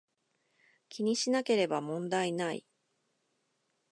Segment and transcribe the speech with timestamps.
[0.89, 2.65] 気にしなければ問題無い